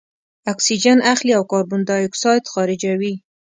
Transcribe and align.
اکسیجن 0.51 0.97
اخلي 1.13 1.33
او 1.37 1.43
کاربن 1.51 1.81
دای 1.89 2.01
اکساید 2.07 2.43
خارجوي. 2.53 3.13